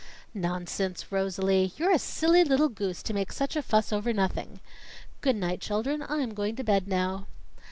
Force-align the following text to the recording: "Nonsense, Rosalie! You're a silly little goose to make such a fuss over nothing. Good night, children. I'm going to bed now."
"Nonsense, 0.33 1.11
Rosalie! 1.11 1.73
You're 1.77 1.91
a 1.91 1.99
silly 1.99 2.43
little 2.43 2.69
goose 2.69 3.03
to 3.03 3.13
make 3.13 3.31
such 3.31 3.55
a 3.55 3.61
fuss 3.61 3.93
over 3.93 4.11
nothing. 4.13 4.59
Good 5.21 5.35
night, 5.35 5.61
children. 5.61 6.03
I'm 6.09 6.33
going 6.33 6.55
to 6.55 6.63
bed 6.63 6.87
now." 6.87 7.27